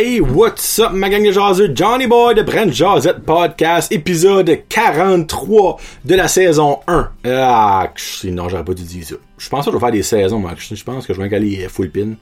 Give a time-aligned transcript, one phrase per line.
[0.00, 1.74] Hey, what's up, ma gang de jaseux?
[1.74, 7.10] Johnny Boy de Brent Jazette Podcast, épisode 43 de la saison 1.
[7.24, 7.92] Ah,
[8.26, 9.16] non, j'aurais pas dû dire ça.
[9.38, 10.52] Je pense que je vais faire des saisons, moi.
[10.56, 12.12] Je pense que je vais aller full pin.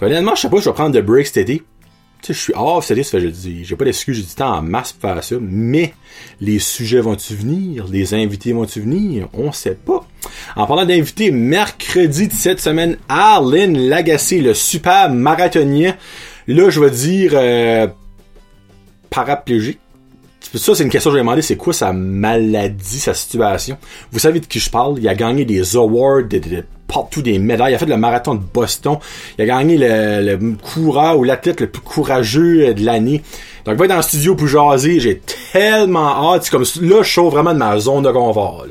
[0.00, 1.62] Honnêtement, je sais pas je vais prendre de break cet été.
[2.22, 4.22] Tu sais, je suis off cet été, ça fait, je dis, j'ai pas d'excuse, j'ai
[4.22, 5.92] du temps en masse pour faire ça, mais
[6.40, 7.88] les sujets vont-tu venir?
[7.90, 9.28] Les invités vont-tu venir?
[9.34, 10.06] On sait pas.
[10.56, 15.94] En parlant d'invités, mercredi de cette semaine, Arlen Lagacé, le super marathonien.
[16.46, 17.86] Là, je vais dire euh,
[19.10, 19.78] paraplégique.
[20.54, 23.78] Ça, c'est une question que je vais demander, c'est quoi sa maladie, sa situation?
[24.10, 24.98] Vous savez de qui je parle?
[24.98, 27.72] Il a gagné des awards, de, de, partout des médailles.
[27.72, 28.98] Il a fait le marathon de Boston.
[29.38, 33.22] Il a gagné le, le coureur ou l'athlète le plus courageux de l'année.
[33.64, 34.98] Donc, va être dans le studio pour jaser.
[34.98, 35.20] J'ai
[35.52, 36.44] tellement hâte.
[36.44, 38.66] C'est comme là, je sors vraiment de ma zone de confort.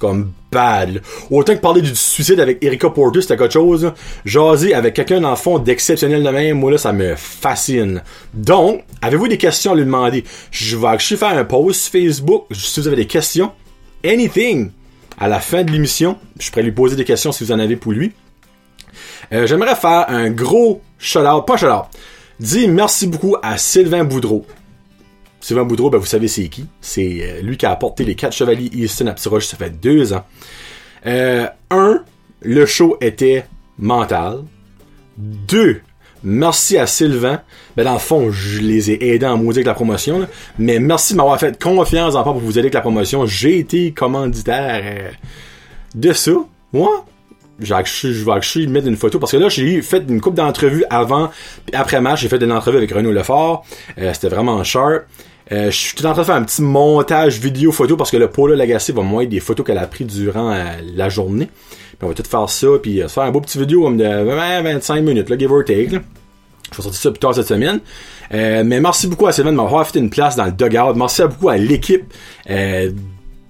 [0.00, 1.02] Comme bad.
[1.30, 3.92] Autant que parler du suicide avec Erika Porter, c'était quelque chose.
[4.24, 8.02] Jaser avec quelqu'un dans fond d'exceptionnel de même, moi là, ça me fascine.
[8.34, 10.24] Donc, avez-vous des questions à lui demander?
[10.50, 12.46] Je vais actually faire un post Facebook.
[12.52, 13.52] Si vous avez des questions,
[14.04, 14.70] anything,
[15.18, 17.76] à la fin de l'émission, je pourrais lui poser des questions si vous en avez
[17.76, 18.12] pour lui.
[19.32, 21.84] Euh, J'aimerais faire un gros shout-out, pas shout-out.
[22.40, 24.46] Dis merci beaucoup à Sylvain Boudreau.
[25.40, 26.66] Sylvain Boudreau, ben vous savez c'est qui?
[26.80, 30.12] C'est euh, lui qui a apporté les quatre chevaliers Easton à Petit ça fait deux
[30.12, 30.24] ans.
[31.06, 32.02] Euh, un,
[32.42, 33.46] le show était
[33.78, 34.44] mental.
[35.16, 35.80] Deux,
[36.22, 37.40] merci à Sylvain.
[37.76, 40.28] Ben dans le fond, je les ai aidés en maudit avec la promotion.
[40.58, 43.24] Mais merci de m'avoir fait confiance en pour vous aider avec la promotion.
[43.26, 45.10] J'ai été commanditaire euh,
[45.94, 46.32] de ça.
[46.72, 47.06] Moi,
[47.60, 51.30] je vais actually mettre une photo parce que là j'ai fait une coupe d'entrevues avant
[51.66, 53.64] puis après match j'ai fait une entrevue avec Renaud Lefort
[53.98, 55.04] euh, c'était vraiment sharp
[55.52, 58.16] euh, je suis tout en train de faire un petit montage vidéo photo parce que
[58.16, 61.46] le Paula Lagacé va moins des photos qu'elle a pris durant euh, la journée.
[61.46, 64.04] Puis on va tout faire ça, puis euh, faire un beau petit vidéo comme de
[64.04, 65.90] 20-25 minutes, là, give or take.
[65.90, 67.80] Je vais sortir ça plus tard cette semaine.
[68.30, 70.94] mais merci beaucoup à Sylvain de m'avoir fait une place dans le dugout.
[70.94, 72.04] Merci beaucoup à l'équipe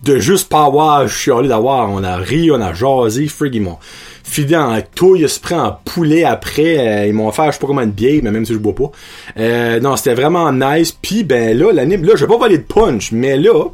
[0.02, 1.90] de juste pas avoir chialé d'avoir.
[1.90, 3.78] On a ri, on a jasé, frig, ils m'ont
[4.22, 6.78] fidé en touille, se prend en poulet après.
[6.78, 8.74] Euh, ils m'ont offert je sais pas comment de bière, mais même si je bois
[8.74, 8.90] pas.
[9.38, 10.92] Euh, non, c'était vraiment nice.
[10.92, 13.68] Puis ben là, l'année, là, je vais pas voler de punch, mais là,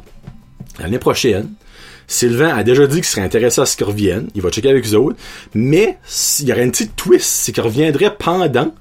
[0.79, 1.49] l'année prochaine,
[2.07, 4.29] Sylvain a déjà dit qu'il serait intéressé à ce qu'il revienne.
[4.33, 5.17] Il va checker avec eux autres.
[5.53, 5.97] Mais
[6.39, 8.73] il y aurait une petite twist, c'est qu'il reviendrait pendant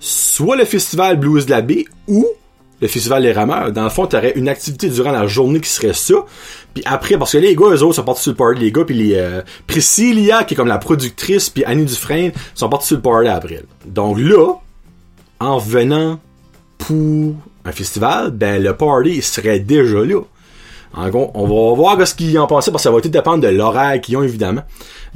[0.00, 2.26] soit le festival Blues de la Baie ou
[2.84, 3.72] le festival Les Rameurs.
[3.72, 6.16] Dans le fond, tu aurais une activité durant la journée qui serait ça.
[6.74, 8.60] Puis après, parce que les gars, eux autres sont partis sur le party.
[8.60, 9.14] Les gars, puis les...
[9.14, 13.28] Euh, Priscilla, qui est comme la productrice, puis Annie Dufresne, sont partis sur le party
[13.28, 13.62] après.
[13.86, 14.52] Donc là,
[15.40, 16.20] en venant
[16.76, 17.34] pour
[17.64, 20.20] un festival, ben le party serait déjà là.
[20.96, 23.42] En gros, on va voir ce qu'ils en pensent parce que ça va tout dépendre
[23.42, 24.62] de l'horaire qu'ils ont évidemment.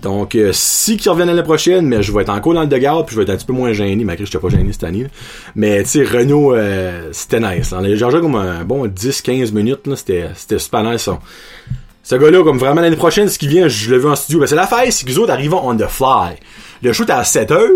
[0.00, 3.02] Donc euh, si qu'ils reviennent l'année prochaine, mais je vais être encore dans le dégât
[3.06, 4.84] puis je vais être un petit peu moins gêné, malgré que je pas gêné cette
[4.84, 5.06] année.
[5.54, 7.72] Mais tu sais, Renault, euh, c'était nice.
[7.72, 11.08] On a joué comme un bon 10-15 minutes, là, c'était, c'était super nice.
[12.02, 14.40] Ce gars-là, comme vraiment l'année prochaine, ce qui vient, je l'ai vu en studio.
[14.40, 16.36] Ben, c'est la fête, c'est qu'ils autres arrivent on the fly.
[16.82, 17.70] Le shoot à 7 heures,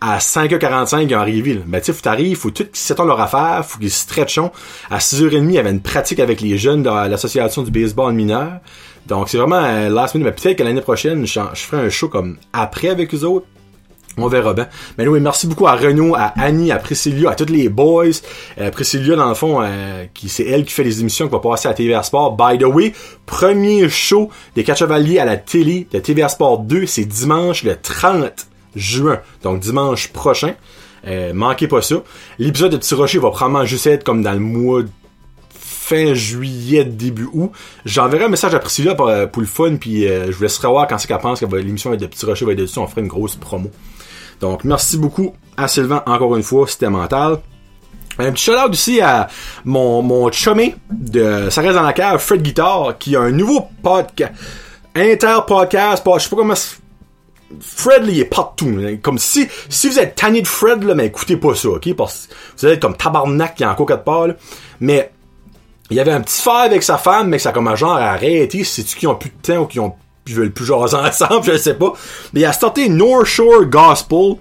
[0.00, 1.60] à 5h45, ils ont arrivé.
[1.66, 4.50] Ben, tu sais, faut t'arrives, faut tout qu'ils leur affaire, faut qu'ils stretchons.
[4.90, 8.60] À 6h30, il y avait une pratique avec les jeunes de l'association du baseball mineur.
[9.06, 10.26] Donc, c'est vraiment euh, last minute.
[10.26, 13.46] Mais peut-être que l'année prochaine, je, ferai un show comme après avec eux autres.
[14.18, 14.66] On verra bien.
[14.96, 18.06] Mais oui, merci beaucoup à Renaud, à Annie, à Priscilla, à tous les boys.
[18.58, 21.38] Euh, Priscilla, dans le fond, euh, qui c'est elle qui fait les émissions qui va
[21.38, 22.34] passer à TVA Sport.
[22.34, 22.94] By the way,
[23.26, 27.76] premier show des quatre chevaliers à la télé de TVA Sport 2, c'est dimanche le
[27.76, 29.20] 30 juin.
[29.42, 30.54] Donc dimanche prochain.
[31.06, 31.96] Euh, manquez pas ça.
[32.38, 34.82] L'épisode de Petit Rocher va probablement juste être comme dans le mois
[35.86, 37.52] fin juillet, début août.
[37.84, 40.66] J'enverrai un message à Priscilla pour, euh, pour le fun, puis euh, je vous laisserai
[40.68, 42.78] voir quand c'est qu'elle pense que l'émission de Petit Rocher va être dessus.
[42.80, 43.70] On fera une grosse promo.
[44.40, 47.38] Donc, merci beaucoup à Sylvain, encore une fois, c'était mental.
[48.18, 49.28] Un petit shout-out aussi à
[49.64, 53.68] mon, mon chumé de Ça reste dans la cave, Fred Guitar, qui a un nouveau
[53.82, 54.32] podcast.
[54.94, 56.54] Inter-podcast, je sais pas comment
[57.60, 58.76] Fred, là, il est partout.
[59.02, 61.94] Comme si, si vous êtes tanné de Fred, là, mais écoutez pas ça, ok?
[61.94, 64.28] Parce que vous allez être comme tabarnak qui est encore quatre part,
[64.80, 65.12] Mais,
[65.90, 67.76] il y avait un petit frère avec sa femme, mais que ça a comme un
[67.76, 68.64] genre arrêté.
[68.64, 69.94] C'est-tu qui ont plus de temps ou qui ont,
[70.24, 71.92] qui veulent plus jaser ensemble, je sais pas.
[72.32, 74.34] Mais il a starté North Shore Gospel,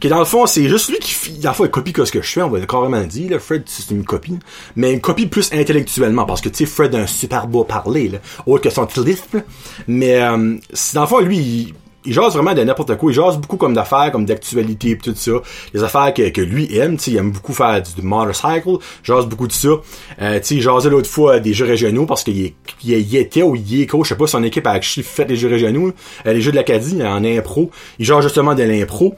[0.00, 2.20] qui dans le fond, c'est juste lui qui, dans le fond, il copie ce que
[2.20, 3.38] je fais, on va carrément dire, là.
[3.38, 4.38] Fred, c'est une copie.
[4.76, 8.08] Mais une copie plus intellectuellement, parce que, tu sais, Fred a un super beau parler,
[8.08, 8.18] là.
[8.44, 9.36] Autre que son lisp,
[9.86, 10.56] Mais, euh,
[10.92, 13.10] dans le fond, lui, il, il jase vraiment de n'importe quoi.
[13.10, 15.32] Il jase beaucoup comme d'affaires, comme d'actualité et tout ça.
[15.72, 18.78] Les affaires que, que lui aime, tu il aime beaucoup faire du, motorcycle.
[19.02, 19.68] Jase beaucoup de ça.
[20.20, 22.52] Euh, tu sais, il jasait l'autre fois des jeux régionaux parce qu'il
[22.84, 24.04] il, était ou il est coach.
[24.04, 25.92] Je sais pas, son équipe a fait les jeux régionaux.
[26.26, 27.70] Euh, les jeux de l'Acadie en impro.
[27.98, 29.14] Il jase justement de l'impro.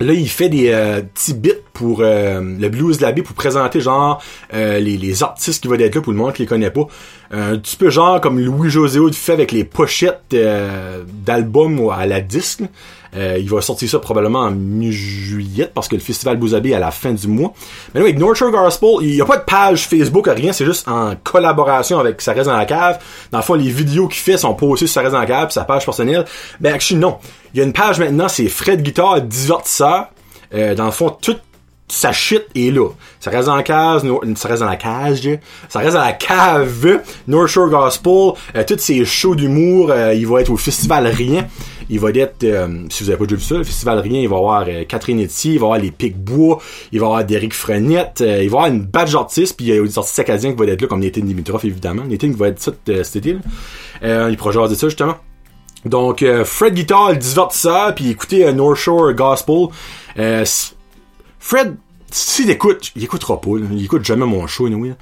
[0.00, 4.20] Là, il fait des euh, petits bits pour euh, le Blues Labby pour présenter genre
[4.52, 6.86] euh, les, artistes qui vont être là pour le monde qui les connaît pas.
[7.30, 10.36] Un petit peu genre comme Louis José fait avec les pochettes
[11.24, 12.62] d'albums à la disque.
[13.14, 16.90] Il va sortir ça probablement en mi-juillet parce que le festival Blues est à la
[16.90, 17.52] fin du mois.
[17.94, 20.88] Mais avec North Shore Gospel, il n'y a pas de page Facebook, rien, c'est juste
[20.88, 22.98] en collaboration avec Ça reste dans la cave.
[23.30, 25.64] Dans le fond, les vidéos qu'il fait sont postées sur Ça dans la cave, sa
[25.64, 26.24] page personnelle.
[26.60, 27.18] Ben, actually, non.
[27.52, 30.08] Il y a une page maintenant, c'est Fred Guitar divertisseur.
[30.54, 31.40] Euh, dans le fond, toute
[31.88, 32.88] sa shit est là.
[33.20, 34.04] Ça reste dans la case,
[34.36, 35.28] ça reste dans la cage,
[35.68, 40.26] ça reste dans la cave, North Shore Gospel, euh, tous ses shows d'humour, euh, il
[40.26, 41.46] va être au Festival Rien.
[41.90, 44.36] Il va être, euh, si vous avez pas vu ça, le Festival Rien, il va
[44.36, 46.60] y avoir Catherine Etier, il va y avoir les Pic-Bois,
[46.92, 49.74] il va y avoir Derek Frenette, il va y avoir une badge d'artistes, puis il
[49.74, 52.04] y a des artistes acadiens qui vont être là, comme Nathan Dimitrov, évidemment.
[52.04, 52.72] Nathan qui va être ça
[53.02, 53.38] cet été,
[54.02, 54.28] là.
[54.28, 55.16] il pourra de ça, justement.
[55.84, 59.66] Donc, euh, Fred Guitar, le divertisseur, puis écoutez euh, North Shore Gospel.
[60.18, 60.44] Euh,
[61.38, 61.76] Fred,
[62.10, 64.94] s'il écoute, il écoutera pas, il écoute jamais mon show, anyway.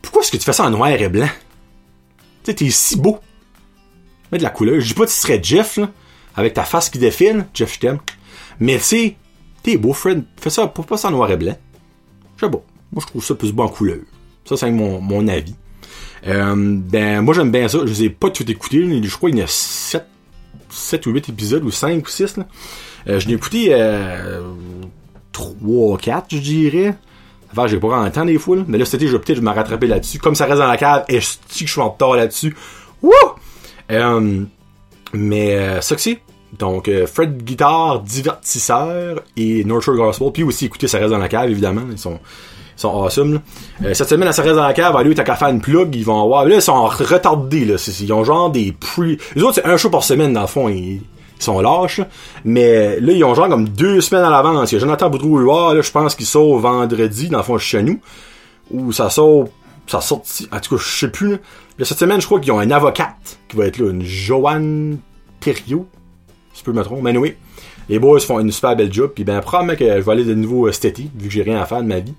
[0.00, 1.28] Pourquoi est-ce que tu fais ça en noir et blanc?
[2.44, 3.18] Tu sais, t'es si beau.
[4.30, 4.80] Mets de la couleur.
[4.80, 5.90] Je dis pas que tu serais Jeff, là,
[6.36, 7.46] avec ta face qui défile.
[7.54, 7.98] Jeff, je t'aime.
[8.58, 9.16] Mais tu sais,
[9.62, 10.24] t'es beau, Fred.
[10.40, 11.56] Fais ça, pour pas ça en noir et blanc.
[12.36, 12.62] Je sais pas.
[12.92, 13.98] Moi, je trouve ça plus beau en couleur.
[14.44, 15.54] Ça, c'est mon, mon avis.
[16.26, 17.78] Euh, ben, moi, j'aime bien ça.
[17.80, 19.02] Je les ai pas tout écouté.
[19.02, 20.06] Je crois qu'il y en a 7
[20.70, 22.36] 7 ou 8 épisodes, ou 5 ou 6.
[22.36, 22.46] Là.
[23.08, 24.42] Euh, je l'ai écouté euh,
[25.32, 26.94] 3 4, je dirais.
[27.52, 29.88] Enfin, j'ai pas grand temps des fois, mais là, c'était, je vais peut-être me rattraper
[29.88, 30.18] là-dessus.
[30.18, 32.54] Comme ça reste dans la cave, et je que je suis en retard là-dessus.
[33.02, 33.12] Wouh!
[35.12, 36.20] Mais euh, ça c'est.
[36.58, 40.32] Donc, euh, Fred Guitar, divertisseur et North Shore Gospel.
[40.32, 41.82] Puis aussi, écoutez, ça reste dans la cave, évidemment.
[41.90, 42.18] Ils sont
[42.80, 43.40] sont awesome.
[43.84, 46.04] Euh, cette semaine, à reste dans la cave, lui, t'as qu'à faire une plug, ils
[46.04, 46.46] vont avoir.
[46.46, 47.76] Là, ils sont retardés, là.
[48.00, 49.16] Ils ont genre des pre.
[49.36, 50.68] Les autres, c'est un show par semaine, dans le fond.
[50.68, 51.02] Ils,
[51.38, 52.02] sont lâches.
[52.44, 54.72] Mais là, ils ont genre comme deux semaines à l'avance.
[54.72, 57.82] Il y a Jonathan boudreau là, je pense qu'il sort vendredi, dans le fond, chez
[57.82, 57.98] nous.
[58.70, 59.48] Ou ça sort.
[59.86, 60.22] Ça sort.
[60.52, 61.30] En tout cas, je sais plus.
[61.30, 61.36] Là.
[61.84, 64.98] Cette semaine, je crois qu'ils ont un avocate qui va être là, une Joanne
[65.40, 65.86] Thériault.
[66.52, 67.02] Si je peux me tromper.
[67.02, 67.34] Mais oui.
[67.88, 69.12] Les boys font une super belle job.
[69.14, 71.42] Puis ben, probablement que je vais aller de nouveau euh, cet été, vu que j'ai
[71.42, 72.14] rien à faire de ma vie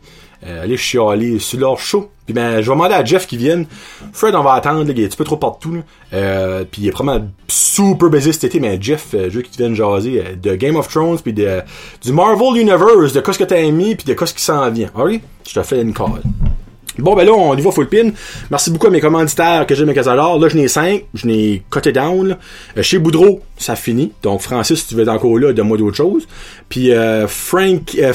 [0.46, 2.10] euh, aller chialer sur leur show.
[2.26, 3.66] Puis ben, je vais demander à Jeff qui vienne.
[4.14, 5.76] Fred, on va attendre, il est un petit peu trop partout.
[5.76, 5.82] Là.
[6.14, 9.58] Euh, puis il est vraiment super busy cet été, mais Jeff, euh, je veux qu'il
[9.58, 11.62] vienne jaser euh, de Game of Thrones, puis de,
[12.04, 14.70] du Marvel Universe, de quoi ce que t'as aimé, puis de quoi ce qui s'en
[14.72, 14.90] vient.
[14.96, 15.24] Alright?
[15.48, 16.22] Je te fais une call.
[16.98, 18.12] Bon, ben là, on y va full pin.
[18.50, 20.40] Merci beaucoup à mes commanditaires que j'ai mes casadors.
[20.40, 21.06] Là, je n'ai 5.
[21.14, 22.38] Je n'ai coté down.
[22.78, 24.12] Euh, chez Boudreau, ça finit.
[24.24, 26.28] Donc, Francis, si tu veux être encore là, donne-moi d'autres choses.
[26.70, 27.96] Puis, euh, Frank...
[27.98, 28.14] Euh,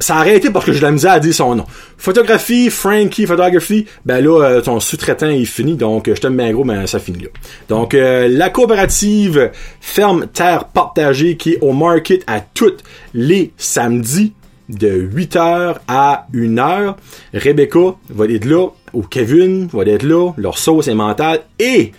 [0.00, 1.64] ça a arrêté parce que je la misère à dire son nom.
[1.96, 6.52] Photographie, Frankie Photography, ben là, euh, ton sous-traitant est fini, donc euh, je t'aime bien
[6.52, 7.28] gros, mais ça finit là.
[7.68, 9.50] Donc, euh, la coopérative
[9.80, 12.76] Ferme Terre Partagée qui est au market à tous
[13.14, 14.32] les samedis
[14.68, 16.94] de 8h à 1h.
[17.34, 21.92] Rebecca va être là, ou Kevin va être là, leur sauce est mentale, et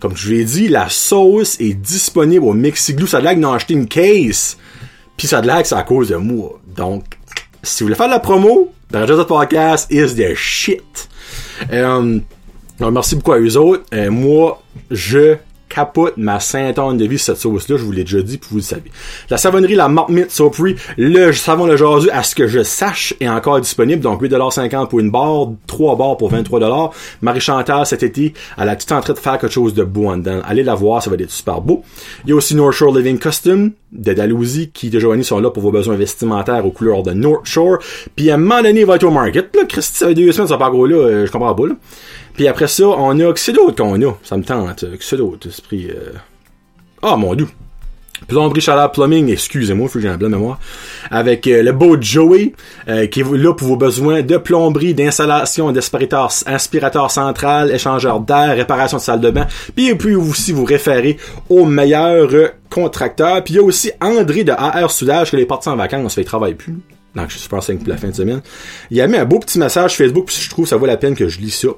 [0.00, 3.06] comme je vous l'ai dit, la sauce est disponible au Mexiglou.
[3.06, 4.56] Ça a l'air d'en acheter une case.
[5.18, 6.58] Puis ça a l'air que c'est à cause de moi.
[6.74, 7.04] Donc,
[7.62, 11.08] si vous voulez faire de la promo, dans le podcast is the shit.
[11.70, 12.18] Euh,
[12.80, 13.84] merci beaucoup à eux autres.
[13.92, 15.36] Euh, moi, je
[15.70, 18.62] capote ma Saint-Anne de vie cette sauce-là, je vous l'ai déjà dit, puis vous le
[18.62, 18.90] savez.
[19.30, 23.28] La savonnerie, la Marmite Sopree, le savon le jasu, à ce que je sache, est
[23.28, 26.90] encore disponible, donc 8,50$ pour une barre, 3 barres pour 23$.
[27.22, 30.18] Marie-Chantal, cet été, elle a tout en train de faire quelque chose de beau en
[30.18, 30.40] dedans.
[30.44, 31.82] Allez la voir, ça va être super beau.
[32.24, 35.50] Il y a aussi North Shore Living Custom, de Dalhousie, qui, de Joanie, sont là
[35.50, 37.78] pour vos besoins vestimentaires aux couleurs de North Shore.
[38.16, 39.54] Puis à un moment donné, il va être au market.
[39.54, 41.74] Là, Christy, ça fait deux semaines, ça pas gros là, euh, je comprends pas, là.
[42.34, 43.32] Puis après ça, on a...
[43.36, 44.16] C'est d'autres qu'on a.
[44.22, 44.84] Ça me tente.
[45.00, 45.88] C'est d'autres, esprit...
[45.90, 46.12] Euh...
[47.02, 47.46] Ah, mon dieu.
[48.26, 50.60] Plomberie Chaleur Plumbing, excusez-moi, faut que j'ai un blanc mémoire,
[51.10, 52.52] avec euh, le beau Joey,
[52.88, 58.56] euh, qui est là pour vos besoins de plomberie, d'installation, d'aspirateur aspirateur central, échangeur d'air,
[58.56, 61.16] réparation de salle de bain, puis puis aussi vous référer
[61.48, 62.30] au meilleur
[62.68, 63.42] contracteur.
[63.42, 66.22] Puis il y a aussi André de AR Soudage, qui est parti en vacances, fait
[66.22, 66.78] il travaille plus.
[67.14, 68.42] Donc je suis super pour la fin de semaine.
[68.90, 70.96] Il a mis un beau petit message Facebook, puis je trouve que ça vaut la
[70.96, 71.68] peine que je lis ça.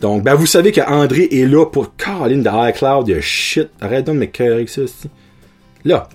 [0.00, 3.20] Donc, ben, vous savez qu'André est là pour Caroline de iCloud.
[3.20, 3.68] shit.
[3.80, 5.08] Arrête de me avec ça aussi.
[5.84, 6.08] Là.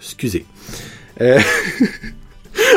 [0.00, 0.46] Excusez.
[1.20, 1.38] Euh...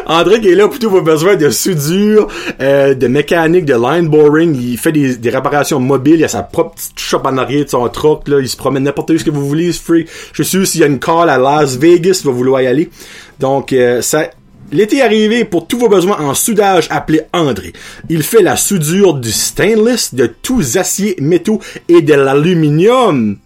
[0.08, 2.28] André qui est là pour tous vos besoins de soudure,
[2.62, 4.56] euh, de mécanique, de line boring.
[4.56, 6.20] Il fait des, réparations mobiles.
[6.20, 8.28] Il a sa propre petite shop en arrière de son truck.
[8.28, 8.40] Là.
[8.40, 9.72] Il se promène n'importe où ce que vous voulez.
[9.72, 12.68] Je suis sûr s'il y a une call à Las Vegas, il va vouloir y
[12.68, 12.90] aller.
[13.40, 14.30] Donc, euh, ça,
[14.72, 17.72] L'été est arrivé pour tous vos besoins en soudage, appelez André.
[18.10, 23.38] Il fait la soudure du stainless, de tous aciers, métaux et de l'aluminium.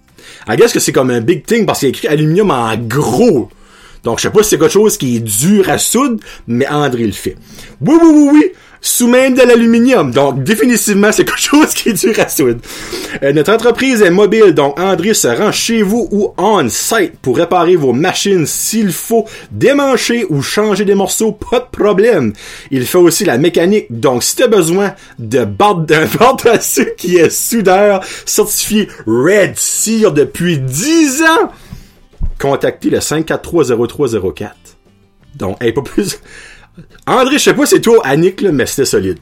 [0.49, 2.75] I guess que c'est comme un big thing parce qu'il y a écrit aluminium en
[2.75, 3.49] gros.
[4.03, 7.05] Donc, je sais pas si c'est quelque chose qui est dur à soudre, mais André
[7.05, 7.37] le fait.
[7.81, 8.51] Oui, oui, oui, oui
[8.81, 10.11] sous même de l'aluminium.
[10.11, 12.59] Donc, définitivement, c'est quelque chose qui est dur à soudre.
[13.21, 17.75] Euh, notre entreprise est mobile, donc André se rend chez vous ou on-site pour réparer
[17.75, 22.33] vos machines s'il faut démancher ou changer des morceaux, pas de problème.
[22.71, 26.37] Il fait aussi la mécanique, donc si tu as besoin de d'un bord
[26.97, 31.51] qui est soudeur certifié Red Seal depuis 10 ans,
[32.39, 34.49] contactez le 5430304.
[35.35, 36.19] Donc, hey, pas plus...
[37.07, 39.19] André, je sais pas c'est toi, Annick, là, mais c'était solide.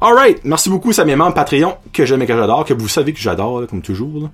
[0.00, 3.12] Alright, merci beaucoup, ça mes membres Patreon, que j'aime et que j'adore, que vous savez
[3.12, 4.30] que j'adore, comme toujours.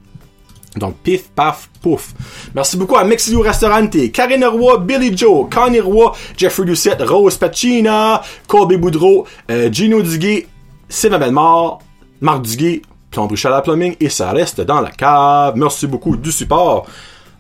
[0.77, 2.15] Donc, pif, paf, pouf.
[2.55, 8.23] Merci beaucoup à Mexilou Restaurante, Karine Roy, Billy Joe, Connie Roy, Jeffrey Lucette, Rose Pacina,
[8.49, 10.47] Colby Boudreau, euh, Gino Duguay,
[10.89, 11.81] Sylvain Belmort,
[12.21, 15.55] Marc Duguay, Plomberie la Plumbing, et ça reste dans la cave.
[15.57, 16.87] Merci beaucoup du support.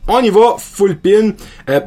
[0.08, 1.32] On y va, full pin.
[1.70, 1.80] Euh,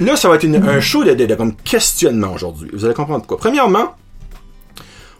[0.00, 2.70] là, ça va être un show de, comme questionnement aujourd'hui.
[2.72, 3.38] Vous allez comprendre pourquoi.
[3.38, 3.94] Premièrement,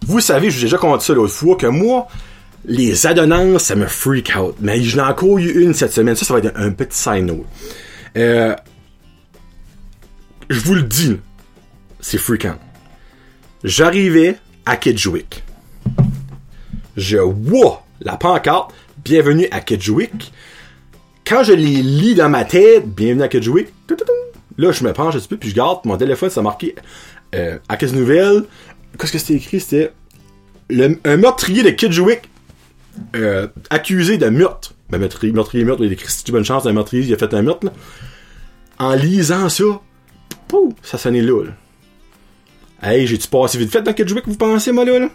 [0.07, 2.07] vous savez, je vous ai déjà compté ça l'autre fois, que moi,
[2.65, 4.55] les adonnances, ça me freak out.
[4.61, 6.15] Mais je n'ai encore eu une cette semaine.
[6.15, 7.33] Ça, ça va être un, petit side.
[8.17, 8.55] Euh,
[10.49, 11.19] je vous le dis,
[12.01, 12.57] c'est freakant.
[13.65, 15.43] J'arrivais à Kedgewick.
[16.97, 18.73] Je vois la pancarte,
[19.05, 20.33] bienvenue à Kedgewick
[21.27, 23.69] quand je les lis dans ma tête, bienvenue à Kedgewick,
[24.57, 26.77] là, je me penche un petit peu, puis je garde mon téléphone, ça marqué
[27.35, 28.45] euh, à quelle nouvelle.
[28.99, 29.61] Qu'est-ce que c'était écrit?
[29.61, 29.93] C'était
[31.05, 32.31] un meurtrier de Kedgewick
[33.17, 34.75] euh, accusé de meurtre.
[34.89, 37.35] Ben, meurtrier, meurtrier, meurtre, il a écrit si bonne chance, un meurtrier, il a fait
[37.35, 37.73] un meurtre, là.
[38.79, 39.65] En lisant ça,
[40.47, 41.53] pouf, ça sonnait là, là.
[42.83, 44.99] Hey, j'ai-tu passé vite fait dans Kedgewick, vous pensez, moi, là?
[45.01, 45.09] là?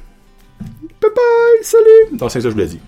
[1.01, 2.17] Bye bye, salut!
[2.17, 2.79] Donc, c'est ça que je vous l'ai dit.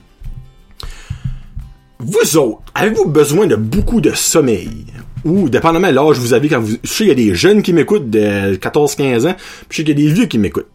[2.05, 4.85] Vous autres, avez-vous besoin de beaucoup de sommeil?
[5.23, 6.75] Ou, dépendamment de l'âge vous avez quand vous...
[6.83, 9.35] Je sais qu'il y a des jeunes qui m'écoutent de 14-15 ans,
[9.69, 10.67] puis je sais qu'il y a des vieux qui m'écoutent.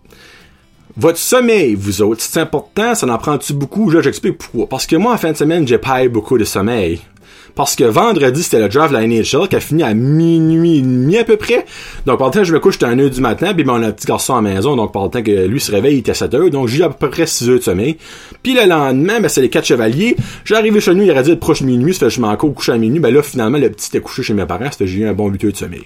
[0.96, 3.90] Votre sommeil, vous autres, c'est important, ça en prend-tu beaucoup?
[3.90, 4.70] Là, j'explique pourquoi.
[4.70, 6.98] Parce que moi, en fin de semaine, j'ai pas beaucoup de sommeil.
[7.58, 10.80] Parce que vendredi, c'était le draft de la NHL qui a fini à minuit et
[10.80, 11.66] demi à peu près.
[12.06, 13.80] Donc, pendant le temps je me couche, j'étais à 1 heure du matin, puis mon
[13.90, 16.12] petit garçon à la maison, donc pendant le temps que lui se réveille, il était
[16.12, 17.96] à 7 heures, donc j'ai à peu près 6 heures de sommeil.
[18.44, 20.14] Puis le lendemain, ben, c'est les quatre chevaliers.
[20.44, 22.32] J'ai arrivé chez nous, il aurait dit être proche minuit, ça fait que je m'en
[22.32, 23.00] au coucher à minuit.
[23.00, 25.26] Ben là, finalement, le petit était couché chez mes parents, que j'ai eu un bon
[25.28, 25.84] 8 heures de sommeil.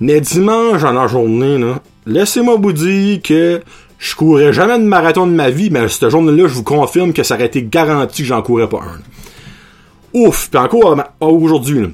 [0.00, 3.62] Mais dimanche, en la journée, là, laissez-moi vous dire que
[3.98, 7.22] je courais jamais de marathon de ma vie, mais cette journée-là, je vous confirme que
[7.22, 9.00] ça aurait été garanti que j'en courais pas un
[10.12, 10.48] ouf.
[10.50, 11.86] Puis encore aujourd'hui,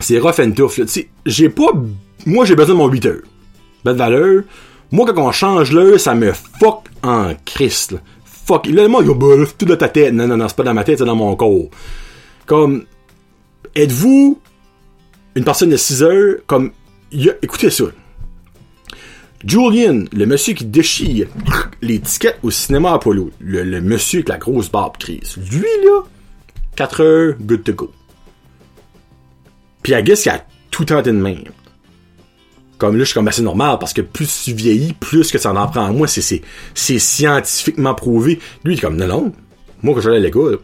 [0.00, 0.80] c'est rough and tough.
[1.24, 1.72] J'ai pas.
[2.24, 3.22] Moi, j'ai besoin de mon 8 heures.
[3.84, 4.42] Belle valeur.
[4.90, 7.92] Moi, quand on change l'heure, ça me fuck en Christ.
[7.92, 7.98] Là.
[8.24, 8.66] Fuck.
[8.66, 9.26] Là, moi, il bah,
[9.56, 10.12] tout dans ta tête.
[10.12, 11.70] Non, non, non, c'est pas dans ma tête, c'est dans mon corps.
[12.46, 12.84] Comme.
[13.74, 14.40] Êtes-vous
[15.34, 16.36] une personne de 6 heures?
[16.46, 16.72] Comme.
[17.42, 17.84] écoutez ça.
[19.44, 21.28] Julian, le monsieur qui déchire
[21.82, 26.02] les tickets au cinéma Apollo, le, le monsieur avec la grosse barbe crise, lui là,
[26.76, 27.90] 4 heures, good to go.
[29.82, 31.44] Puis I guess qu'il a tout tenté de même.
[32.78, 35.52] Comme là, je suis comme assez normal parce que plus tu vieillis, plus que ça
[35.52, 36.06] en prend à moi.
[36.06, 36.42] C'est,
[36.74, 38.38] c'est, scientifiquement prouvé.
[38.64, 39.32] Lui, il est comme, non, non.
[39.82, 40.58] Moi, quand j'allais à l'école,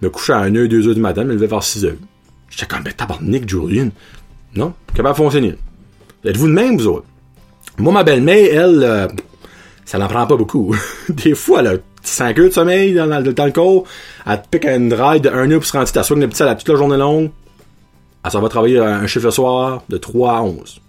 [0.00, 1.94] me coucher à 1h, 2h du matin, me lever vers 6h.
[2.50, 3.88] J'étais comme, ben, tabarnak, Julian.
[4.54, 4.72] Non?
[4.94, 5.54] Capable de fonctionner?
[6.24, 7.06] Êtes-vous de même, vous autres?
[7.78, 9.08] Moi, ma belle-mère, elle, euh,
[9.84, 10.74] ça n'en prend pas beaucoup.
[11.08, 11.76] Des fois, elle a
[12.08, 13.84] 5 heures de sommeil dans, dans, dans le corps,
[14.26, 16.54] elle te pique une ride de 1 heure pour se rendre, t'assois le petit à
[16.54, 17.30] toute la journée longue,
[18.24, 20.80] elle s'en va travailler un chiffre le soir de 3 à 11.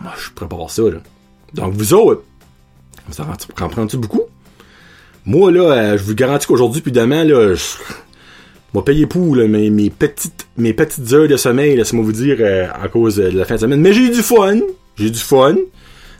[0.00, 0.98] Moi, je pourrais pas voir ça, là.
[1.54, 2.22] Donc, vous autres,
[3.10, 3.26] ça
[3.60, 4.22] en prend-tu beaucoup?
[5.26, 7.76] Moi, là, euh, je vous garantis qu'aujourd'hui puis demain, là, je
[8.72, 12.88] vais payer pour mes, petites, mes petites heures de sommeil, laissez-moi vous dire, euh, à
[12.88, 13.80] cause de la fin de semaine.
[13.80, 14.60] Mais j'ai eu du fun.
[14.96, 15.56] J'ai eu du fun.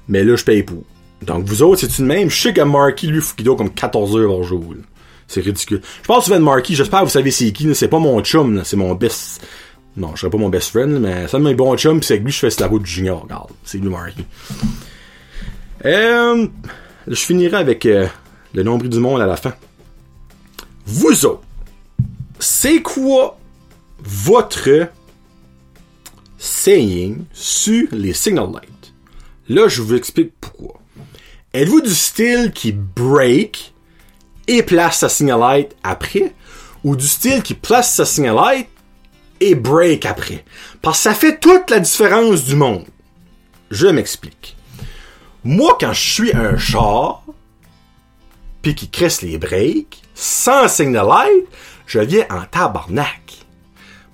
[0.09, 0.83] Mais là, je paye pour.
[1.23, 2.31] Donc, vous autres, c'est une même.
[2.31, 4.75] Je sais que Marky, lui, faut qu'il doit comme 14 heures par jour.
[5.29, 5.81] C'est ridicule.
[6.03, 6.75] Je parle souvent de Marky.
[6.75, 7.73] J'espère que vous savez c'est qui.
[7.75, 8.63] C'est pas mon chum.
[8.65, 9.47] C'est mon best...
[9.97, 12.03] Non, je serais pas mon best friend, mais c'est un de mes bons chums.
[12.03, 13.23] c'est avec lui je fais la route du junior.
[13.23, 14.25] Regarde, c'est lui Marky.
[15.85, 16.47] Euh,
[17.07, 18.07] je finirai avec euh,
[18.55, 19.55] le nombre du monde à la fin.
[20.87, 21.43] Vous autres,
[22.39, 23.39] c'est quoi
[23.99, 24.89] votre
[26.39, 28.93] saying sur les signal lights?
[29.49, 30.80] Là, je vous explique pourquoi.
[31.53, 33.75] Êtes-vous du style qui break
[34.47, 36.33] et place sa signal light après?
[36.85, 38.69] Ou du style qui place sa signal light
[39.41, 40.45] et break après?
[40.81, 42.87] Parce que ça fait toute la différence du monde.
[43.71, 44.57] Je m'explique.
[45.43, 47.25] Moi, quand je suis un char,
[48.63, 51.47] puis qui crisse les breaks, sans signal light,
[51.87, 53.39] je viens en tabarnak.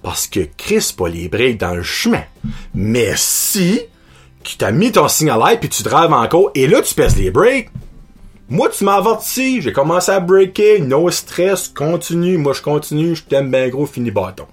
[0.02, 2.24] Parce que Chris pas les breaks dans le chemin.
[2.72, 3.80] Mais si,
[4.46, 7.30] tu t'as mis ton signal light puis tu drives encore et là tu pèses les
[7.30, 7.70] breaks,
[8.48, 13.24] moi, tu m'as averti, j'ai commencé à breaker, no stress, continue, moi je continue, je
[13.24, 14.46] t'aime bien gros, fini bâton.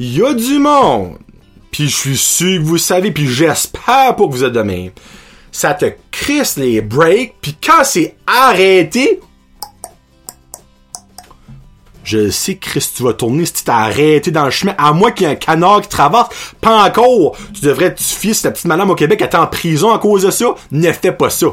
[0.00, 1.18] Il y a du monde,
[1.70, 4.90] puis je suis sûr que vous savez, puis j'espère pour que vous êtes de même.
[5.52, 9.20] Ça te crisse les breaks, puis quand c'est arrêté,
[12.04, 15.12] je sais, Chris, tu vas tourner si tu t'es arrêté dans le chemin, à moins
[15.12, 16.28] qu'il y ait un canard qui traverse.
[16.60, 17.36] Pas encore.
[17.54, 20.22] Tu devrais te fier si ta petite madame au Québec est en prison à cause
[20.22, 20.54] de ça.
[20.70, 21.46] Ne fais pas ça.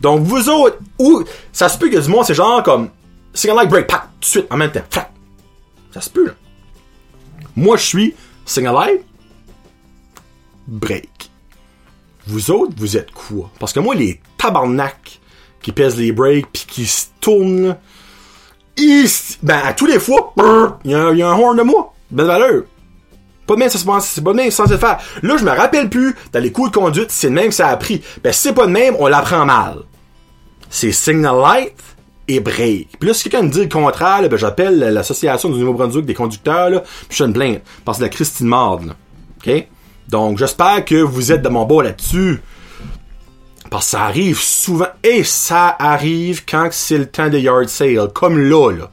[0.00, 2.90] Donc, vous autres, ou, ça se peut que du monde, c'est genre comme,
[3.34, 4.80] single like break, pack, tout de suite, en même temps,
[5.92, 6.32] Ça se peut, là.
[7.56, 9.02] Moi, je suis single like,
[10.66, 11.30] break.
[12.26, 13.50] Vous autres, vous êtes quoi?
[13.58, 15.18] Parce que moi, les tabarnak
[15.62, 17.76] qui pèsent les breaks pis qui se tournent,
[19.42, 20.32] ben, à tous les fois,
[20.84, 21.92] il y, a, un horn de moi.
[22.10, 22.62] Belle valeur.
[23.46, 24.98] Pas de même, ça se passe, c'est pas de même, censé faire.
[25.22, 27.68] Là, je me rappelle plus, dans les coups de conduite, c'est de même que ça
[27.68, 28.02] a appris.
[28.22, 29.78] Ben, si c'est pas de même, on l'apprend mal.
[30.68, 31.74] C'est signal light
[32.28, 32.98] et break.
[32.98, 36.68] Puis là, si quelqu'un me dit le contraire, ben, j'appelle l'association du Nouveau-Brunswick des conducteurs,
[36.68, 37.62] là, puis je fais une plainte.
[37.86, 38.94] Parce que la Christine Marde,
[39.38, 39.66] OK?
[40.08, 42.42] Donc, j'espère que vous êtes de mon bord là-dessus.
[43.70, 48.08] Parce que ça arrive souvent, et ça arrive quand c'est le temps de yard sale,
[48.14, 48.90] comme là, là.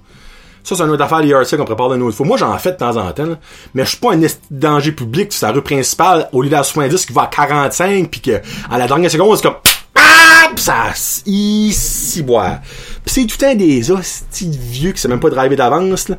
[0.63, 2.25] Ça, c'est une autre affaire, les yard qu'on prépare de fois.
[2.25, 3.37] Moi, j'en fais de temps en temps,
[3.73, 7.05] mais je suis pas un danger public sur la rue principale, au lieu de 70
[7.05, 9.57] qui va à 45, puis que, à la dernière seconde, c'est comme,
[9.95, 10.91] ah, ça,
[11.25, 12.59] ici, boire.
[13.05, 16.17] C'est tout un des hosties vieux qui sait même pas driver d'avance, là.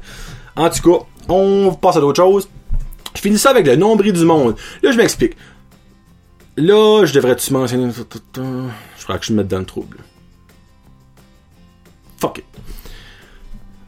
[0.54, 2.48] En tout cas, on passe à d'autres choses.
[3.14, 4.54] Je finis ça avec le nombril du monde.
[4.82, 5.36] Là, je m'explique.
[6.56, 7.92] Là, je devrais-tu mentionner...
[7.92, 9.98] Je crois que je me mette dans le trouble.
[12.18, 12.44] Fuck it.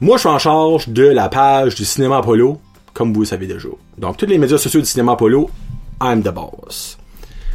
[0.01, 2.61] Moi, je suis en charge de la page du cinéma Apollo,
[2.93, 3.69] comme vous le savez déjà.
[3.97, 5.51] Donc, tous les médias sociaux du cinéma Apollo,
[6.03, 6.99] I'm the boss.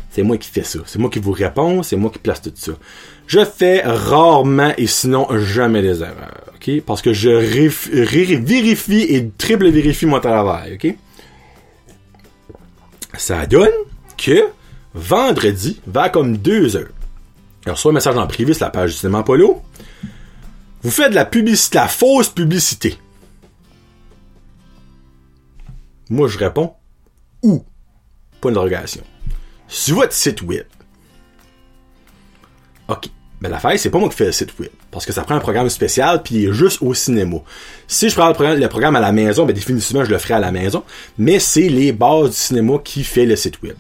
[0.09, 0.79] C'est moi qui fais ça.
[0.85, 2.73] C'est moi qui vous réponds, c'est moi qui place tout ça.
[3.25, 6.81] Je fais rarement et sinon jamais des erreurs, ok?
[6.85, 10.95] Parce que je vérifie et triple vérifie mon travail, ok?
[13.17, 13.71] Ça donne
[14.17, 14.47] que
[14.93, 16.91] vendredi, va comme deux heures.
[17.65, 19.61] Alors, soit un message en privé sur la page du cinéma Apollo,
[20.81, 22.97] vous faites de la publicité, la fausse publicité.
[26.09, 26.73] Moi, je réponds
[27.41, 27.63] ou.
[28.41, 29.03] Point d'interrogation.
[29.67, 30.65] Sur votre site web.
[32.89, 33.07] OK.
[33.41, 34.69] Mais ben, l'affaire, c'est pas moi qui fais le site web.
[34.91, 37.37] Parce que ça prend un programme spécial, puis il est juste au cinéma.
[37.87, 40.35] Si je prends le programme, le programme à la maison, ben définitivement, je le ferai
[40.35, 40.83] à la maison.
[41.17, 43.75] Mais c'est les bases du cinéma qui fait le site web.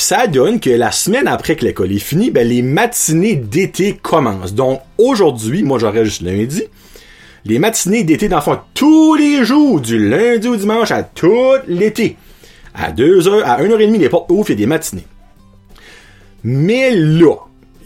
[0.00, 4.54] Ça donne que la semaine après que l'école est finie, ben, les matinées d'été commencent.
[4.54, 6.62] Donc, aujourd'hui, moi, j'aurais juste lundi.
[7.44, 12.16] Les matinées d'été, fond, tous les jours, du lundi au dimanche à tout l'été.
[12.74, 15.06] À 2h, à 1h30, les portes ouvrent, il y a des matinées.
[16.44, 17.36] Mais là,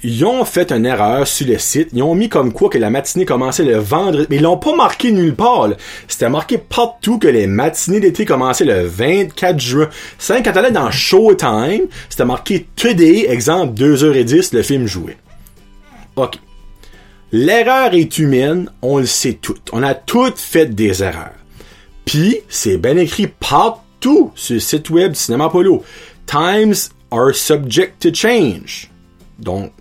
[0.04, 1.88] ils ont fait une erreur sur le site.
[1.94, 4.26] Ils ont mis comme quoi que la matinée commençait le vendredi.
[4.28, 5.70] Mais ils l'ont pas marqué nulle part.
[6.08, 9.88] C'était marqué partout que les matinées d'été commençaient le 24 juin.
[10.18, 15.16] C'est quand t'allais dans Showtime, c'était marqué Today, exemple 2h10, le film jouait.
[16.16, 16.34] OK.
[17.32, 19.56] L'erreur est humaine, on le sait tout.
[19.72, 21.32] On a toutes fait des erreurs.
[22.04, 25.82] Puis, c'est bien écrit partout sur le site web du Cinéma Polo.
[26.26, 28.90] Times are subject to change.
[29.38, 29.72] Donc,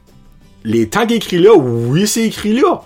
[0.63, 2.83] les temps écrits là, oui, c'est écrit là.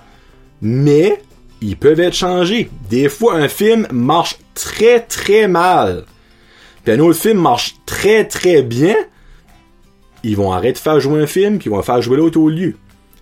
[0.62, 1.22] Mais,
[1.62, 2.70] ils peuvent être changés.
[2.90, 6.06] Des fois, un film marche très très mal.
[6.84, 8.96] Puis un autre film marche très très bien.
[10.24, 12.50] Ils vont arrêter de faire jouer un film, puis ils vont faire jouer l'autre au
[12.50, 12.76] lieu.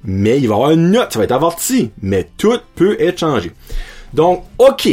[0.04, 1.91] Mais il va y avoir une note, ça va être averti.
[2.02, 3.52] Mais tout peut être changé.
[4.13, 4.86] Donc, ok.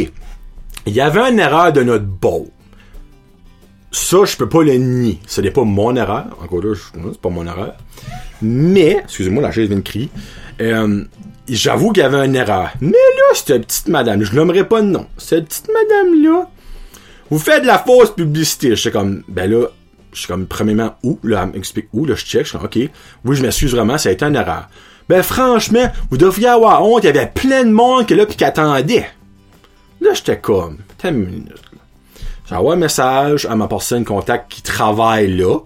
[0.85, 2.49] Il y avait une erreur de notre beau.
[3.91, 5.19] Ça, je peux pas le nier.
[5.27, 6.25] Ce n'est pas mon erreur.
[6.43, 7.75] Encore là, c'est pas mon erreur.
[8.43, 10.09] Mais, excusez-moi, la chaise vient de crier.
[10.61, 11.03] Euh,
[11.47, 12.71] j'avoue qu'il y avait une erreur.
[12.81, 15.07] Mais là, cette petite madame, je nommerai pas de nom.
[15.17, 16.49] Cette petite madame-là,
[17.29, 18.69] vous faites de la fausse publicité.
[18.71, 19.67] Je suis comme, ben là,
[20.11, 21.19] je suis comme, premièrement, où?
[21.23, 22.89] Là, elle m'explique où, là, je check, je suis comme, ok.
[23.25, 24.67] Oui, je m'excuse vraiment, ça a été une erreur.
[25.09, 28.37] Ben, franchement, vous devriez avoir honte, il y avait plein de monde qui là, pis
[28.37, 29.09] qui attendait.
[29.99, 31.51] Là, j'étais comme, t'as une minute,
[32.49, 35.59] J'envoie un message à ma personne contact qui travaille là.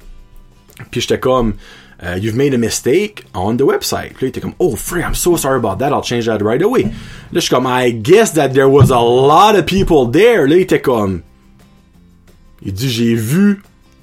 [0.91, 1.55] Puis j'étais comme,
[2.03, 4.13] uh, you've made a mistake on the website.
[4.13, 6.61] Là, il était comme, oh, free, I'm so sorry about that, I'll change that right
[6.61, 6.83] away.
[6.83, 6.91] Là,
[7.33, 10.47] je suis comme, I guess that there was a lot of people there.
[10.47, 11.21] Là, il était comme,
[12.61, 13.61] il dit, j'ai vu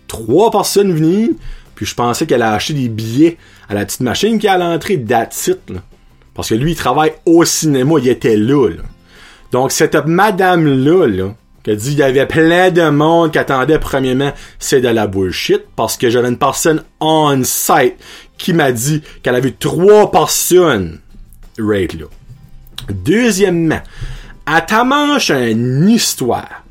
[0.08, 1.30] trois personnes venir,
[1.74, 3.36] puis je pensais qu'elle a acheté des billets
[3.68, 5.28] à la petite machine qui est à l'entrée là.
[6.34, 8.82] Parce que lui, il travaille au cinéma, il était là, là.
[9.52, 13.78] Donc, cette madame-là, là, qui a dit il y avait plein de monde qui attendait
[13.78, 17.94] premièrement, c'est de la bullshit parce que j'avais une personne on site
[18.36, 21.00] qui m'a dit qu'elle avait trois personnes
[21.58, 22.06] rate là.
[22.90, 23.80] Deuxièmement,
[24.46, 26.63] elle t'a manche une histoire.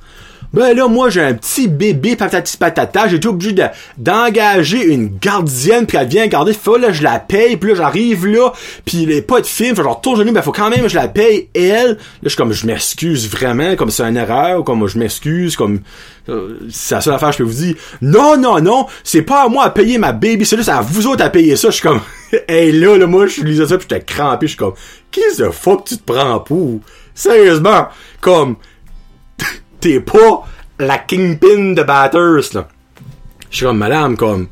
[0.54, 3.64] Ben là, moi, j'ai un petit bébé patati patata, j'ai été obligé de,
[3.98, 8.28] d'engager une gardienne, puis elle vient garder, faut là, je la paye, puis là, j'arrive
[8.28, 8.54] là,
[8.86, 10.94] puis il est pas de film, fait genre, tourne genou, ben faut quand même, je
[10.94, 11.88] la paye, elle.
[11.88, 15.80] Là, je suis comme, je m'excuse vraiment, comme c'est une erreur, comme je m'excuse, comme,
[16.30, 17.76] euh, c'est la seule affaire que je peux vous dire.
[18.04, 21.24] Non, non, non, c'est pas à moi à payer ma baby, c'est à vous autres
[21.24, 21.70] à payer ça.
[21.70, 22.02] Je suis comme,
[22.48, 24.74] hey là, là, moi, je lisais ça, puis j'étais crampé, je suis comme,
[25.10, 26.80] qu'est-ce que fuck tu te prends pour?
[27.16, 27.88] Sérieusement,
[28.22, 28.56] comme,
[29.84, 30.48] t'es pas
[30.80, 32.70] la kingpin de batters, là.
[33.50, 34.48] Je suis comme, madame, comme,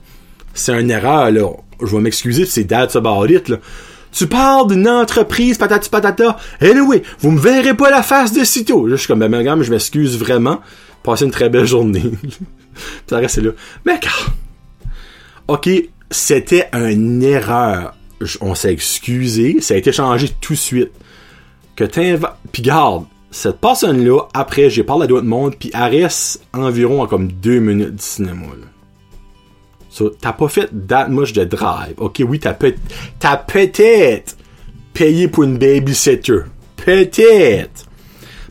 [0.53, 1.47] c'est une erreur, là.
[1.81, 3.57] Je vais m'excuser, c'est that's about là.
[4.11, 6.37] Tu parles d'une entreprise patati patata.
[6.59, 8.89] Anyway, vous me verrez pas la face de sitôt.
[8.89, 10.59] je suis comme, ben, madame, je m'excuse vraiment.
[11.01, 12.03] Passez une très belle journée.
[13.09, 13.51] ça reste là.
[13.85, 13.99] Mais.
[15.47, 15.69] Ok,
[16.11, 17.95] c'était une erreur.
[18.41, 19.61] On s'est excusé.
[19.61, 20.91] Ça a été changé tout de suite.
[21.77, 22.35] Que t'inventes...
[22.51, 27.07] Puis garde, cette personne-là, après, j'ai parlé à d'autres mondes, puis elle reste environ à
[27.07, 28.45] comme deux minutes du cinéma.
[29.89, 31.93] So, t'as pas fait that much de drive.
[31.97, 32.75] Ok, oui, t'as peut
[33.19, 34.37] t'as peut-être
[34.93, 36.39] payé pour une babysitter.
[36.75, 37.85] Peut-être.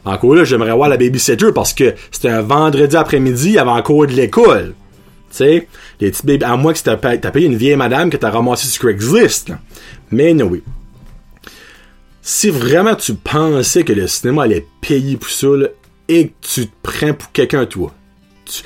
[0.05, 4.07] Encore là, j'aimerais voir la babysitter parce que c'était un vendredi après-midi, y avait encore
[4.07, 4.75] de l'école.
[5.31, 5.69] Tu sais,
[6.01, 8.83] les petits bébés, à moins que t'as payé une vieille madame que t'as ramassé sur
[8.83, 9.53] Craigslist.
[10.11, 10.63] Mais non, oui
[12.23, 15.49] si vraiment tu pensais que le cinéma allait payer pour ça,
[16.09, 17.95] et que tu te prends pour quelqu'un, toi,
[18.45, 18.63] tu,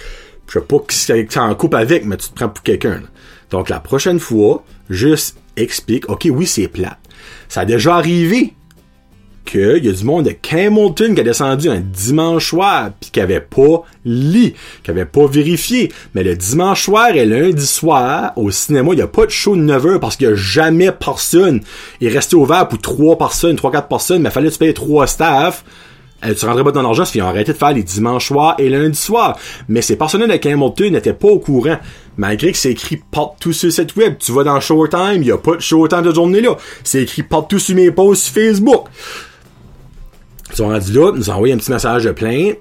[0.49, 3.03] je sais pas qui tu en couple avec, mais tu te prends pour quelqu'un.
[3.51, 6.99] Donc la prochaine fois, juste explique, ok, oui, c'est plat.
[7.49, 8.55] Ça a déjà arrivé
[9.45, 13.21] qu'il y a du monde de Camilton qui a descendu un dimanche soir puis qui
[13.21, 15.93] avait pas lit, qui avait pas vérifié.
[16.15, 19.57] Mais le dimanche soir et lundi soir, au cinéma, il y a pas de show
[19.57, 21.61] de 9h parce qu'il y a jamais personne.
[22.01, 24.75] Il restait ouvert pour trois personnes, trois, quatre personnes, mais il fallait que tu payes
[24.75, 25.65] trois staff.
[26.25, 28.69] Euh, tu rentrais pas dans l'argent, ils ont arrêté de faire les dimanches soirs et
[28.69, 29.39] lundi soir.
[29.69, 31.77] Mais ces personnes de Camilton n'étaient pas au courant.
[32.17, 34.15] Malgré que c'est écrit partout sur cette web.
[34.19, 36.57] Tu vas dans Showtime, il y a pas de Showtime de journée là.
[36.83, 38.87] C'est écrit partout sur mes posts Facebook.
[40.55, 42.59] Ils sont rendus là, nous ont envoyé un petit message de plainte.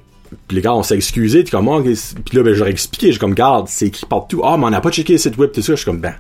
[0.48, 3.36] Puis les gars, on s'est excusé, comme, oh, puis là, ben, j'aurais expliqué, j'ai comme,
[3.36, 4.42] garde, c'est écrit partout.
[4.44, 5.74] Ah, mais on n'a pas checké le site web, tout ça.
[5.74, 6.16] Je suis comme, ben.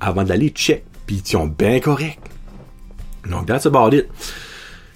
[0.00, 0.82] Avant d'aller, check.
[1.06, 2.18] Puis ils sont bien corrects.
[3.28, 4.06] Donc, that's about it.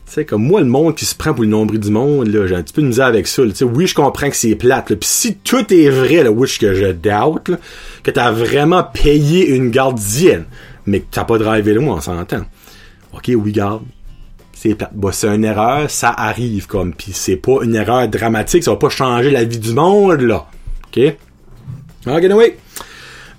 [0.07, 2.47] Tu sais, comme moi, le monde qui se prend pour le nombril du monde, là,
[2.47, 3.43] j'ai un petit peu de misère avec ça.
[3.53, 4.87] Sais, oui, je comprends que c'est plate.
[4.87, 7.59] Puis si tout est vrai, là, which que je doubt, là,
[8.03, 10.47] que t'as vraiment payé une gardienne,
[10.87, 12.47] mais que t'as pas drivé là, moi, on s'entend.
[13.13, 13.83] Ok, oui, garde
[14.63, 18.71] c'est bah, c'est une erreur, ça arrive comme puis c'est pas une erreur dramatique, ça
[18.73, 20.47] va pas changer la vie du monde là.
[20.87, 21.03] OK?
[22.07, 22.59] OK, anyway.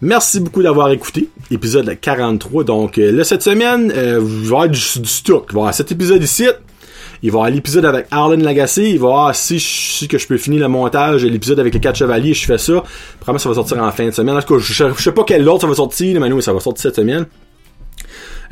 [0.01, 2.63] Merci beaucoup d'avoir écouté épisode 43.
[2.63, 5.45] Donc euh, là cette semaine, euh, vous va avoir du, stock.
[5.49, 6.47] Il va y avoir cet épisode ici.
[7.21, 8.89] Il va y avoir l'épisode avec Arlen Lagacé.
[8.89, 11.79] Il va y avoir si je que je peux finir le montage, l'épisode avec les
[11.79, 12.83] quatre chevaliers, je fais ça.
[13.19, 14.35] Probablement ça va sortir en fin de semaine.
[14.35, 16.59] En tout cas, je, sais pas quel autre ça va sortir, mais nous ça va
[16.59, 17.27] sortir cette semaine.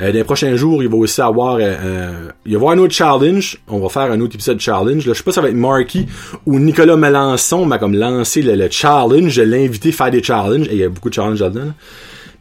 [0.01, 2.77] Euh, dans les prochains jours, il va aussi avoir euh, euh, il va avoir un
[2.79, 3.57] autre challenge.
[3.67, 5.05] On va faire un autre épisode de challenge.
[5.05, 6.05] Là, je sais pas si ça va être Marky
[6.45, 9.29] ou Nicolas Melançon m'a comme lancé le, challenge.
[9.31, 10.67] Je l'ai invité à faire des challenges.
[10.67, 11.73] Et il y a beaucoup de challenges là-dedans.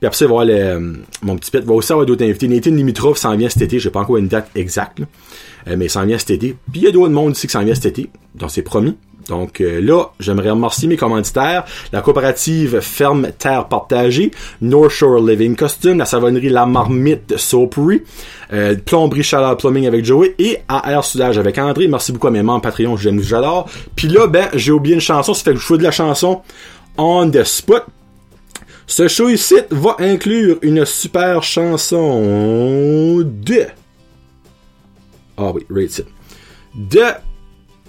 [0.01, 0.81] Puis après ça, il va y avoir
[1.23, 1.59] mon petit pet.
[1.59, 2.47] Il va aussi avoir d'autres invités.
[2.47, 3.79] Nathan Limitrov s'en vient cet été.
[3.79, 5.01] J'ai pas encore une date exacte.
[5.67, 6.57] mais il s'en vient cet été.
[6.71, 8.09] Puis il y a d'autres mondes ici qui s'en vient cet été.
[8.37, 8.97] Donc c'est promis.
[9.29, 15.55] Donc euh, là, j'aimerais remercier mes commanditaires, la coopérative Ferme Terre Partagée, North Shore Living
[15.55, 18.03] Costume, la savonnerie La Marmite Soapery,
[18.53, 21.89] euh, Plomberie Chaleur Plumbing avec Joey et AR Soudage avec André.
[21.89, 23.69] Merci beaucoup à mes membres Patreon, j'aime, j'adore.
[23.95, 26.43] Puis là, ben, j'ai oublié une chanson, ça fait que je fais de la chanson
[26.99, 27.87] on the spot.
[28.87, 33.67] Ce show ici va inclure une super chanson de...
[35.37, 36.07] Ah oui, rate it.
[36.75, 37.28] De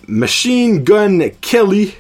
[0.10, 1.94] Machine Gun Kelly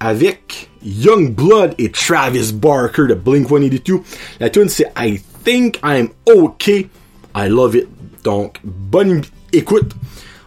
[0.00, 4.00] avec Young Blood et Travis Barker de Blink 182.
[4.38, 6.88] La tune c'est I Think I'm Okay.
[7.34, 7.88] I love it.
[8.22, 9.92] Donc, bonne écoute.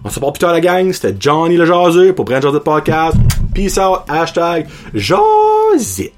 [0.03, 0.91] On se parle plus tard la gang.
[0.91, 3.17] C'était Johnny le Jaseux pour Brand Jaseux Podcast.
[3.53, 4.01] Peace out.
[4.07, 6.13] Hashtag Jasit.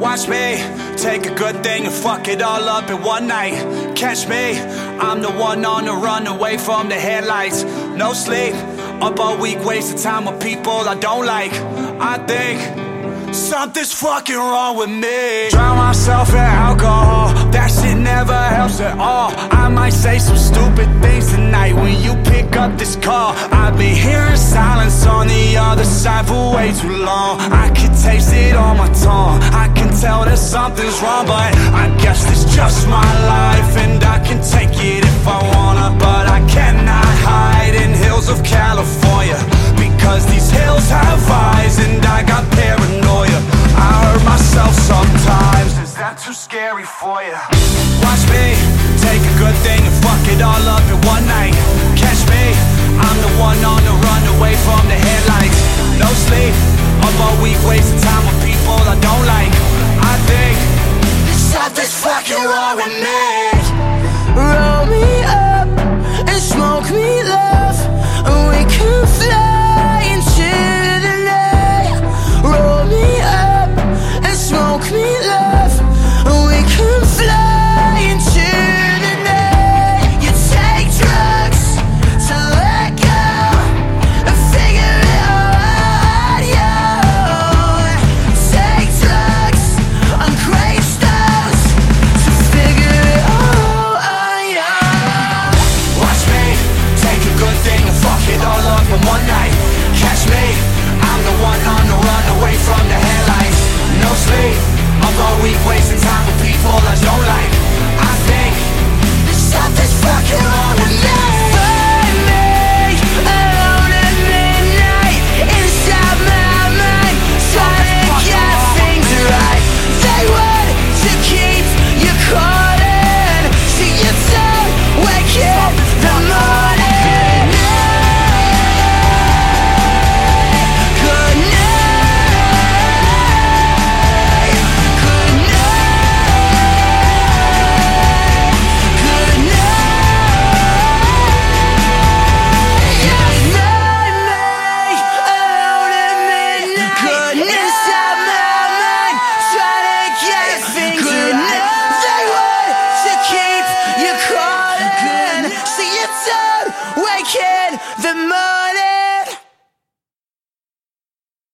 [0.00, 0.77] Watch me.
[0.98, 3.54] Take a good thing and fuck it all up in one night.
[3.94, 7.62] Catch me, I'm the one on the run away from the headlights.
[7.96, 8.54] No sleep,
[9.00, 11.52] up all week, wasting time with people I don't like.
[12.00, 12.88] I think
[13.32, 15.50] Something's fucking wrong with me.
[15.50, 17.28] Drown myself in alcohol.
[17.52, 17.87] That shit
[18.18, 19.30] never helps at all.
[19.62, 23.30] I might say some stupid things tonight when you pick up this call.
[23.62, 27.38] I've been hearing silence on the other side for way too long.
[27.64, 29.38] I can taste it on my tongue.
[29.64, 31.50] I can tell that something's wrong, but
[31.82, 35.88] I guess it's just my life and I can take it if I wanna.
[36.06, 39.38] But I cannot hide in hills of California
[39.84, 43.38] because these hills have eyes and I got paranoia.
[43.84, 45.87] I hurt myself sometimes.
[46.18, 47.38] Too scary for you?
[48.02, 48.52] Watch me
[48.98, 51.54] take a good thing and fuck it all up in one night.
[51.94, 52.52] Catch me,
[52.98, 55.60] I'm the one on the run away from the headlights.
[55.96, 56.54] No sleep,
[57.06, 59.54] up all week wasting time with people I don't like.
[60.02, 60.58] I think
[61.32, 63.37] something's fucking wrong with me.